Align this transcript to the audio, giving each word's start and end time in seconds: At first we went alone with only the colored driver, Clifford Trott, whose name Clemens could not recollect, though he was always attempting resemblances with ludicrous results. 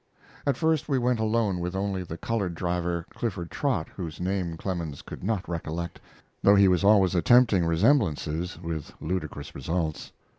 At 0.47 0.57
first 0.57 0.89
we 0.89 0.97
went 0.97 1.19
alone 1.19 1.59
with 1.59 1.75
only 1.75 2.01
the 2.01 2.17
colored 2.17 2.55
driver, 2.55 3.05
Clifford 3.11 3.51
Trott, 3.51 3.87
whose 3.95 4.19
name 4.19 4.57
Clemens 4.57 5.03
could 5.03 5.23
not 5.23 5.47
recollect, 5.47 6.01
though 6.41 6.55
he 6.55 6.67
was 6.67 6.83
always 6.83 7.13
attempting 7.13 7.63
resemblances 7.67 8.59
with 8.59 8.93
ludicrous 8.99 9.53
results. 9.53 10.11